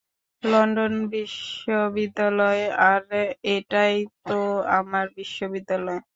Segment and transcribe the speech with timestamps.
[0.43, 2.63] London বিশ্ববিদ্যালয়,-
[2.91, 3.23] আরে,
[3.55, 4.39] এটাইতো
[4.79, 6.01] আমার বিশ্ববিদ্যালয়।